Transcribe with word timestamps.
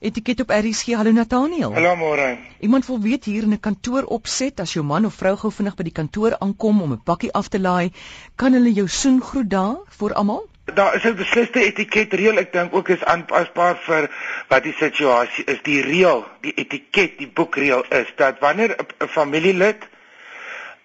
Etiket 0.00 0.40
op 0.40 0.50
RSG. 0.50 0.94
Hallo 0.96 1.10
Nathaniel. 1.12 1.74
Hallo 1.74 1.96
môre. 1.96 2.38
Iemand 2.64 2.86
wil 2.86 3.00
weet 3.00 3.24
hier 3.24 3.42
in 3.42 3.52
'n 3.52 3.60
kantoor 3.60 4.04
opset 4.04 4.60
as 4.60 4.72
jou 4.72 4.84
man 4.84 5.04
of 5.04 5.14
vrou 5.14 5.36
gou 5.36 5.50
vinnig 5.52 5.74
by 5.76 5.82
die 5.82 5.92
kantoor 5.92 6.36
aankom 6.38 6.80
om 6.82 6.92
'n 6.92 7.02
pakkie 7.04 7.32
af 7.32 7.48
te 7.48 7.60
laai, 7.60 7.92
kan 8.36 8.52
hulle 8.52 8.72
jou 8.72 8.88
soen 8.88 9.20
groet 9.20 9.50
daar 9.50 9.76
vir 9.98 10.14
almal? 10.14 10.48
Daar 10.64 10.94
is 10.94 11.04
'n 11.04 11.16
besliste 11.16 11.60
etiket 11.60 12.12
reël. 12.12 12.38
Ek 12.38 12.52
dink 12.52 12.74
ook 12.74 12.88
is 12.88 13.04
aanpasbaar 13.04 13.76
vir 13.76 14.10
wat 14.48 14.62
die 14.62 14.72
situasie 14.72 15.44
is. 15.44 15.62
Die 15.62 15.82
reël, 15.82 16.24
die 16.40 16.54
etiket, 16.54 17.18
die 17.18 17.28
boekreël 17.28 17.84
is 17.90 18.12
dat 18.16 18.38
wanneer 18.38 18.76
'n 19.00 19.08
familielid 19.08 19.88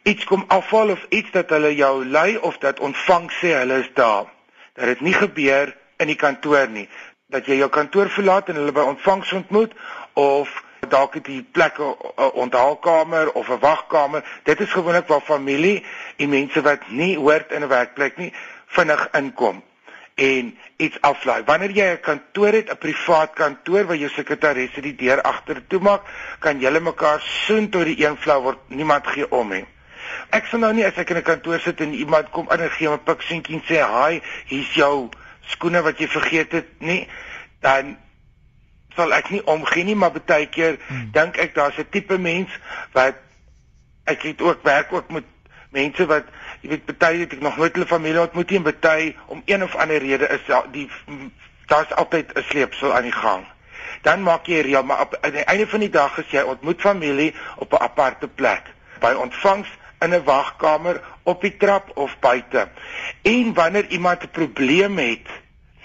iets 0.04 0.25
kom 0.25 0.43
afval 0.47 0.89
of 0.89 1.05
iets 1.09 1.32
dat 1.32 1.50
hulle 1.50 1.75
jou 1.75 2.05
lei 2.05 2.38
of 2.38 2.57
dat 2.57 2.79
ontvang 2.79 3.32
sê 3.32 3.47
hulle 3.47 3.79
is 3.79 3.91
daar, 3.93 4.25
dat 4.73 4.86
dit 4.86 5.02
nie 5.02 5.13
gebeur 5.13 5.75
in 5.97 6.07
die 6.07 6.16
kantoor 6.20 6.68
nie 6.68 6.89
dat 7.36 7.49
jy 7.52 7.59
jou 7.59 7.70
kantoor 7.70 8.09
verlaat 8.13 8.49
en 8.49 8.59
hulle 8.61 8.71
by 8.75 8.86
ontvangs 8.88 9.33
ontmoet 9.35 9.75
of 10.13 10.52
dalk 10.89 11.17
het 11.20 11.27
jy 11.27 11.43
plek 11.52 11.80
'n 11.80 11.95
onthaalkamer 12.45 13.31
of 13.31 13.49
'n 13.49 13.59
wagkamer. 13.59 14.23
Dit 14.43 14.59
is 14.59 14.71
gewoonlik 14.71 15.07
waar 15.07 15.21
familie 15.21 15.84
en 16.17 16.29
mense 16.29 16.62
wat 16.62 16.88
nie 16.88 17.17
hoort 17.17 17.52
in 17.52 17.63
'n 17.63 17.67
werkplek 17.67 18.17
nie 18.17 18.34
vinnig 18.67 19.07
inkom 19.12 19.63
en 20.16 20.57
iets 20.77 21.02
aflaai. 21.02 21.43
Wanneer 21.45 21.71
jy 21.71 21.88
'n 21.91 21.99
kantoor 21.99 22.53
het, 22.53 22.70
'n 22.71 22.77
privaat 22.77 23.34
kantoor 23.34 23.85
waar 23.85 23.98
jou 23.98 24.09
sekretaresse 24.09 24.81
die 24.81 24.95
deur 24.95 25.21
agter 25.21 25.67
toe 25.67 25.79
maak, 25.79 26.02
kan 26.40 26.59
julle 26.59 26.79
mekaar 26.79 27.21
soen 27.21 27.70
tot 27.70 27.85
die 27.85 28.05
een 28.05 28.17
flou 28.17 28.41
word. 28.41 28.57
Niemand 28.67 29.07
gee 29.07 29.31
om 29.31 29.49
nie. 29.49 29.65
Ek 30.29 30.45
sal 30.45 30.59
nou 30.59 30.73
nie 30.73 30.85
as 30.85 30.98
ek 30.98 31.09
in 31.09 31.17
'n 31.17 31.21
kantoor 31.21 31.59
sit 31.59 31.81
en 31.81 31.93
iemand 31.93 32.29
kom 32.29 32.48
in 32.52 32.59
en 32.59 32.71
gee 32.71 32.90
my 32.90 32.98
pikseentjie 32.98 33.55
en 33.55 33.63
sê, 33.63 33.79
"Haai, 33.81 34.21
hier's 34.45 34.73
jou 34.73 35.09
skoene 35.45 35.81
wat 35.81 35.99
jy 35.99 36.08
vergeet 36.08 36.52
het 36.52 36.67
nie, 36.80 37.08
dan 37.59 37.98
sal 38.95 39.13
ek 39.13 39.30
nie 39.30 39.44
omgee 39.45 39.84
nie, 39.84 39.95
maar 39.95 40.12
baie 40.12 40.48
keer 40.48 40.77
hmm. 40.88 41.09
dink 41.12 41.38
ek 41.38 41.55
daar's 41.55 41.77
'n 41.77 41.90
tipe 41.90 42.18
mens 42.18 42.49
wat 42.94 43.15
ek 44.05 44.21
het 44.21 44.41
ook 44.41 44.63
werk 44.63 44.93
ook 44.93 45.10
met 45.10 45.26
mense 45.70 46.05
wat 46.05 46.29
jy 46.62 46.70
weet 46.70 46.98
baie 46.98 47.20
het 47.20 47.34
ek 47.34 47.41
nog 47.41 47.57
nooit 47.57 47.73
hulle 47.76 47.88
familie 47.90 48.21
ontmoet 48.21 48.49
nie 48.49 48.62
en 48.62 48.79
baie 48.79 49.16
om 49.27 49.41
een 49.46 49.63
of 49.63 49.76
ander 49.76 49.99
rede 49.99 50.27
is 50.27 50.46
die 50.71 50.90
daar's 51.66 51.91
altyd 51.91 52.34
'n 52.34 52.43
sleepsel 52.49 52.93
aan 52.93 53.04
die 53.04 53.12
gang. 53.12 53.46
Dan 54.01 54.21
maak 54.21 54.46
jy 54.46 54.60
reël, 54.62 54.84
maar 54.84 55.01
op 55.01 55.18
aan 55.21 55.32
die 55.32 55.43
einde 55.43 55.68
van 55.68 55.79
die 55.79 55.90
dag 55.90 56.20
as 56.20 56.29
jy 56.29 56.41
ontmoet 56.41 56.82
familie 56.82 57.34
op 57.55 57.73
'n 57.73 57.82
aparte 57.82 58.27
plek, 58.27 58.63
by 58.99 59.13
ontvangs 59.18 59.70
in 59.99 60.13
'n 60.13 60.23
wagkamer 60.23 61.01
op 61.26 61.41
die 61.41 61.55
trap 61.57 61.91
of 61.98 62.15
buite. 62.20 62.68
En 63.21 63.54
wanneer 63.54 63.87
iemand 63.90 64.23
'n 64.23 64.31
probleem 64.31 64.97
het 64.97 65.28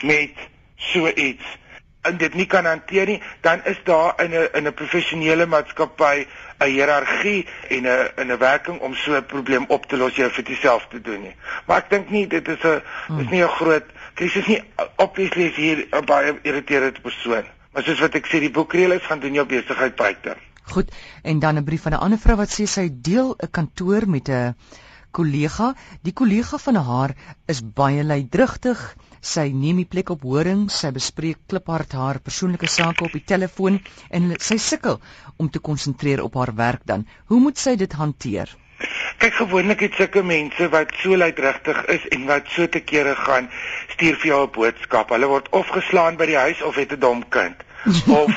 met 0.00 0.36
so 0.77 1.08
iets 1.08 1.58
en 2.02 2.16
dit 2.16 2.34
nie 2.34 2.47
kan 2.47 2.64
hanteer 2.64 3.06
nie, 3.06 3.22
dan 3.44 3.60
is 3.64 3.80
daar 3.84 4.22
in 4.24 4.30
'n 4.30 4.48
in 4.52 4.66
'n 4.66 4.74
professionele 4.74 5.47
maatskappy 5.47 6.27
'n 6.58 6.64
hiërargie 6.64 7.47
en 7.69 7.86
'n 7.86 8.10
in 8.16 8.32
'n 8.32 8.38
werking 8.38 8.80
om 8.80 8.94
so 8.94 9.16
'n 9.16 9.27
probleem 9.27 9.64
op 9.69 9.86
te 9.86 9.97
los 9.97 10.16
jy 10.16 10.30
vir 10.30 10.44
jouself 10.44 10.86
te 10.91 11.00
doen 11.00 11.22
nie. 11.22 11.36
Maar 11.66 11.77
ek 11.77 11.91
dink 11.91 12.10
nie 12.10 12.27
dit 12.27 12.48
is 12.48 12.62
'n 12.62 12.82
hmm. 13.06 13.20
is 13.20 13.28
nie 13.28 13.42
'n 13.42 13.48
groot 13.48 13.84
krisis 14.14 14.47
nie. 14.47 14.62
Obviously 14.97 15.44
is 15.44 15.56
hier 15.56 15.86
'n 15.91 16.04
baie 16.04 16.38
irriterende 16.42 17.00
persoon. 17.00 17.44
Maar 17.72 17.82
soos 17.82 18.00
wat 18.00 18.14
ek 18.14 18.27
sê, 18.27 18.41
die 18.41 18.50
boekreël 18.50 18.92
is 18.92 19.06
gaan 19.06 19.20
doen 19.20 19.34
jou 19.34 19.47
besigheid 19.47 19.97
buite. 19.97 20.36
Goed, 20.62 20.91
en 21.22 21.38
dan 21.38 21.56
'n 21.56 21.64
brief 21.64 21.82
van 21.82 21.92
'n 21.92 22.02
ander 22.06 22.19
vrou 22.19 22.36
wat 22.36 22.50
sê 22.50 22.64
sy 22.66 22.88
deel 22.92 23.34
'n 23.38 23.50
kantoor 23.50 24.08
met 24.08 24.28
'n 24.28 24.54
kollega. 25.12 25.75
Die 26.06 26.12
kollega 26.12 26.58
van 26.58 26.77
haar 26.77 27.14
is 27.48 27.61
baie 27.62 28.05
lydrigtig. 28.05 28.80
Sy 29.20 29.50
neem 29.53 29.83
die 29.83 29.89
plek 29.89 30.11
op 30.14 30.22
horing, 30.25 30.69
sy 30.72 30.91
bespreek 30.97 31.42
kliphard 31.50 31.92
haar 31.92 32.20
persoonlike 32.25 32.70
sake 32.72 33.05
op 33.05 33.12
die 33.12 33.25
telefoon 33.33 33.77
en 34.11 34.33
sy 34.41 34.56
sukkel 34.56 35.00
om 35.36 35.50
te 35.50 35.61
konsentreer 35.61 36.22
op 36.25 36.38
haar 36.41 36.55
werk 36.56 36.86
dan. 36.88 37.06
Hoe 37.28 37.41
moet 37.41 37.58
sy 37.61 37.77
dit 37.77 37.92
hanteer? 37.92 38.48
Kyk 39.20 39.34
gewoonlik 39.36 39.83
het 39.84 39.98
sulke 39.98 40.22
mense 40.25 40.70
wat 40.72 40.94
so 41.03 41.16
lydrigtig 41.21 41.82
is 41.92 42.06
en 42.16 42.25
wat 42.31 42.48
so 42.54 42.66
te 42.66 42.81
kere 42.81 43.12
gaan, 43.19 43.50
stuur 43.92 44.16
vir 44.22 44.31
jou 44.31 44.41
'n 44.47 44.54
boodskap. 44.54 45.10
Hulle 45.12 45.28
word 45.28 45.50
of 45.53 45.69
geslaan 45.69 46.16
by 46.16 46.27
die 46.31 46.41
huis 46.41 46.62
of 46.62 46.77
het 46.81 46.92
'n 46.92 47.00
dom 47.00 47.28
kind 47.28 47.60
of 48.21 48.32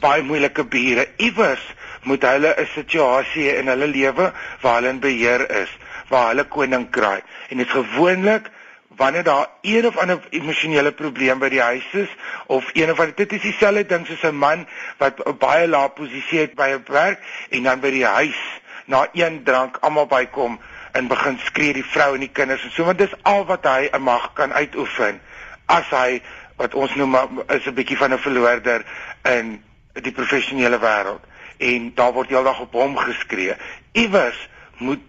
baie 0.00 0.22
moeilike 0.22 0.64
bure. 0.64 1.08
Iewers 1.16 1.64
moet 2.04 2.22
hulle 2.22 2.54
'n 2.56 2.66
situasie 2.74 3.56
in 3.56 3.66
hulle 3.66 3.86
lewe 3.86 4.32
waar 4.60 4.74
hulle 4.74 4.88
in 4.88 5.00
beheer 5.00 5.50
is, 5.50 5.70
waar 6.08 6.28
hulle 6.28 6.44
koning 6.44 6.90
kraai. 6.90 7.22
En 7.48 7.56
dit 7.56 7.66
is 7.66 7.72
gewoonlik 7.72 8.50
wanneer 8.96 9.22
daar 9.22 9.46
een 9.60 9.86
of 9.86 9.96
ander 9.96 10.20
emosionele 10.30 10.92
probleem 10.92 11.38
by 11.38 11.48
die 11.48 11.60
huis 11.60 11.86
is 11.92 12.08
of 12.46 12.70
een 12.72 12.90
of 12.90 13.00
ander 13.00 13.14
dit 13.14 13.32
is 13.32 13.40
dieselfde 13.42 13.86
ding 13.86 14.06
soos 14.06 14.22
'n 14.22 14.36
man 14.36 14.66
wat 14.98 15.38
baie 15.38 15.68
lae 15.68 15.88
posisie 15.88 16.38
het 16.38 16.54
by 16.54 16.68
'n 16.74 16.84
werk 16.86 17.20
en 17.50 17.62
dan 17.62 17.80
by 17.80 17.90
die 17.90 18.06
huis 18.06 18.38
na 18.86 19.08
een 19.12 19.42
drank 19.44 19.76
almal 19.80 20.06
bykom 20.06 20.60
en 20.92 21.06
begin 21.06 21.38
skree 21.44 21.72
die 21.72 21.84
vrou 21.84 22.14
en 22.14 22.20
die 22.20 22.32
kinders 22.32 22.62
en 22.62 22.70
so 22.70 22.84
want 22.84 22.98
dis 22.98 23.14
al 23.22 23.44
wat 23.44 23.64
hy 23.64 23.88
'n 23.92 24.02
mag 24.02 24.32
kan 24.32 24.52
uitoefen 24.52 25.20
as 25.66 25.90
hy 25.90 26.22
wat 26.56 26.74
ons 26.74 26.94
noem 26.94 27.44
is 27.48 27.66
'n 27.66 27.74
bietjie 27.74 27.96
van 27.96 28.12
'n 28.12 28.18
verloorder 28.18 28.84
in 29.22 29.62
die 29.92 30.12
professionele 30.12 30.78
wêreld 30.78 31.33
en 31.58 31.92
daar 31.94 32.12
word 32.12 32.28
heeldag 32.28 32.60
op 32.60 32.72
hom 32.72 32.96
geskree. 32.96 33.54
Iewers 33.92 34.48
moet 34.78 35.02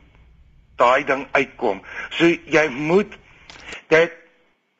daai 0.75 1.05
ding 1.05 1.25
uitkom. 1.31 1.81
So 2.09 2.27
jy 2.27 2.67
moet 2.69 3.15
dit 3.93 4.13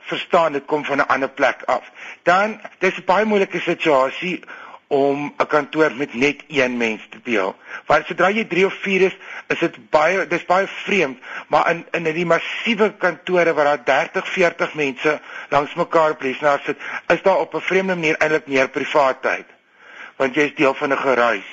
verstaan 0.06 0.54
dit 0.54 0.66
kom 0.66 0.86
van 0.86 0.98
'n 0.98 1.08
ander 1.08 1.30
plek 1.30 1.64
af. 1.66 1.92
Dan 2.24 2.62
dis 2.80 2.98
'n 2.98 3.06
baie 3.06 3.26
moeilike 3.26 3.60
situasie 3.60 4.44
om 4.88 5.34
'n 5.38 5.48
kantoor 5.48 5.92
met 5.96 6.14
net 6.14 6.44
een 6.48 6.78
mens 6.78 7.02
te 7.10 7.20
deel. 7.24 7.56
Want 7.86 8.06
sodra 8.06 8.30
jy 8.30 8.46
3 8.46 8.66
of 8.66 8.74
4 8.74 9.02
is, 9.02 9.18
is 9.48 9.60
dit 9.60 9.90
baie 9.90 10.28
dis 10.28 10.46
baie 10.46 10.68
vreemd, 10.68 11.18
maar 11.48 11.70
in 11.70 11.86
in 11.92 12.04
die 12.04 12.26
massiewe 12.26 12.94
kantore 12.98 13.54
waar 13.54 13.66
daar 13.66 13.84
30, 13.84 14.28
40 14.28 14.74
mense 14.74 15.20
langs 15.50 15.74
mekaar 15.74 16.12
op 16.12 16.22
lesenaar 16.22 16.62
sit, 16.66 16.78
is 17.08 17.22
daar 17.22 17.40
op 17.40 17.54
'n 17.54 17.60
vreemde 17.62 17.96
manier 17.96 18.18
eintlik 18.18 18.48
meer 18.48 18.70
privaatheid 18.70 19.46
want 20.16 20.36
jy 20.36 20.50
is 20.50 20.56
deel 20.56 20.74
van 20.74 20.94
'n 20.94 20.98
geruis 20.98 21.50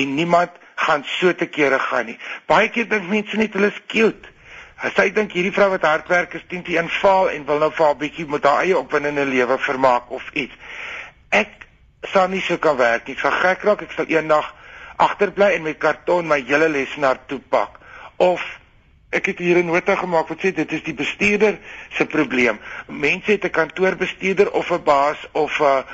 en 0.00 0.14
niemand 0.14 0.50
gaan 0.86 1.04
so 1.18 1.32
te 1.34 1.48
kere 1.48 1.78
gaan 1.78 2.10
nie. 2.12 2.18
Baie 2.46 2.68
keer 2.72 2.88
dink 2.88 3.08
mense 3.08 3.36
net 3.40 3.54
hulle 3.56 3.72
is 3.72 3.80
cute. 3.92 4.34
As 4.84 4.92
jy 4.98 5.08
dink 5.16 5.32
hierdie 5.32 5.54
vrou 5.56 5.70
wat 5.72 5.86
hard 5.88 6.10
werk 6.12 6.34
is 6.36 6.44
10 6.50 6.66
te 6.66 6.76
1 6.76 6.90
faal 7.00 7.30
en 7.32 7.46
wil 7.48 7.62
nou 7.64 7.70
vir 7.72 7.86
haar 7.86 7.96
bietjie 8.02 8.26
met 8.28 8.44
haar 8.44 8.66
eie 8.66 8.76
opwindende 8.76 9.24
lewe 9.24 9.56
vermaak 9.58 10.10
of 10.12 10.26
iets. 10.36 10.52
Ek 11.32 11.64
sal 12.12 12.28
nie 12.28 12.42
so 12.44 12.60
kan 12.60 12.76
werk 12.76 13.08
nie. 13.08 13.16
Ek 13.16 13.24
sal 13.24 13.34
gek 13.40 13.64
raak. 13.64 13.86
Ek 13.88 13.96
sal 13.96 14.12
eendag 14.12 14.52
agterbly 15.00 15.54
en 15.56 15.64
met 15.64 15.80
karton 15.80 16.28
my 16.28 16.42
hele 16.44 16.68
lesenaar 16.72 17.18
toepak 17.28 17.80
of 18.22 18.44
ek 19.16 19.26
het 19.32 19.38
hier 19.38 19.58
'n 19.60 19.66
nota 19.66 19.96
gemaak 19.96 20.28
wat 20.28 20.40
sê 20.40 20.52
dit 20.52 20.72
is 20.72 20.82
die 20.82 20.94
bestuurder 20.94 21.58
se 21.96 22.06
probleem. 22.06 22.58
Mense 22.88 23.30
het 23.32 23.44
'n 23.44 23.50
kantoorbestuurder 23.50 24.50
of 24.52 24.70
'n 24.70 24.82
baas 24.82 25.18
of 25.32 25.60
'n 25.60 25.84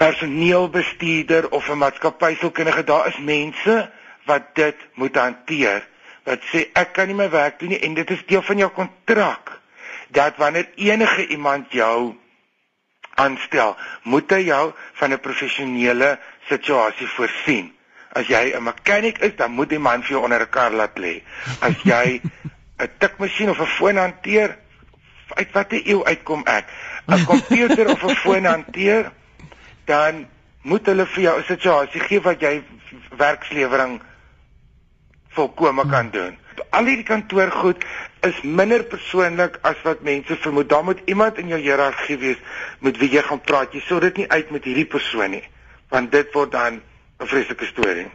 personeelbestuurder 0.00 1.50
of 1.50 1.68
'n 1.68 1.78
maatskappysielkundige, 1.78 2.84
daar 2.84 3.06
is 3.06 3.18
mense 3.18 3.90
wat 4.24 4.54
dit 4.54 4.76
moet 4.94 5.16
hanteer. 5.16 5.88
Wat 6.24 6.40
sê 6.52 6.68
ek 6.72 6.92
kan 6.92 7.06
nie 7.06 7.16
my 7.16 7.30
werk 7.30 7.58
doen 7.58 7.68
nie 7.68 7.78
en 7.78 7.94
dit 7.94 8.10
is 8.10 8.26
deel 8.26 8.42
van 8.42 8.56
jou 8.56 8.70
kontrak 8.70 9.60
dat 10.08 10.36
wanneer 10.36 10.68
enige 10.74 11.26
iemand 11.26 11.72
jou 11.72 12.14
aanstel, 13.14 13.76
moet 14.02 14.30
hy 14.30 14.40
jou 14.48 14.72
van 14.92 15.12
'n 15.12 15.20
professionele 15.20 16.18
situasie 16.48 17.06
voorsien. 17.06 17.72
As 18.12 18.26
jy 18.26 18.52
'n 18.56 18.62
mechanic 18.62 19.18
is, 19.18 19.36
dan 19.36 19.50
moet 19.50 19.68
die 19.68 19.78
man 19.78 20.02
vir 20.02 20.10
jou 20.10 20.22
onder 20.24 20.40
'n 20.40 20.50
kar 20.50 20.72
laat 20.72 20.98
lê. 20.98 21.22
As 21.60 21.76
jy 21.84 22.20
'n 22.82 22.90
tikmasjien 22.98 23.50
of 23.50 23.60
'n 23.60 23.66
foon 23.66 23.96
hanteer, 23.96 24.58
uit 25.34 25.52
watter 25.52 25.86
eeu 25.86 26.04
uitkom 26.04 26.42
ek? 26.46 26.64
'n 27.06 27.24
Komputer 27.24 27.90
of 27.90 28.02
'n 28.02 28.14
foon 28.14 28.44
hanteer, 28.44 29.12
dan 29.90 30.26
moet 30.62 30.86
hulle 30.86 31.06
vir 31.06 31.22
jou 31.22 31.38
'n 31.38 31.48
situasie 31.48 32.00
gee 32.00 32.20
wat 32.20 32.40
jy 32.40 32.62
werkslewering 33.16 34.00
volkome 35.28 35.86
kan 35.90 36.10
doen. 36.10 36.36
Al 36.70 36.84
hierdie 36.84 37.06
kantoorgoed 37.06 37.84
is 38.26 38.42
minder 38.42 38.82
persoonlik 38.84 39.58
as 39.62 39.82
wat 39.82 40.02
mense 40.02 40.36
vermoed. 40.36 40.68
Daar 40.68 40.84
moet 40.84 41.00
iemand 41.04 41.38
in 41.38 41.48
jou 41.48 41.60
hiërargie 41.60 42.18
wees 42.18 42.36
met 42.78 42.98
wie 42.98 43.10
jy 43.10 43.22
gaan 43.22 43.40
praat. 43.40 43.72
Jy 43.72 43.80
sou 43.80 44.00
dit 44.00 44.16
nie 44.16 44.28
uit 44.28 44.50
met 44.50 44.64
hierdie 44.64 44.86
persoon 44.86 45.30
nie, 45.30 45.44
want 45.88 46.12
dit 46.12 46.32
word 46.32 46.52
dan 46.52 46.80
'n 47.20 47.26
vreeslike 47.26 47.64
storie. 47.64 48.10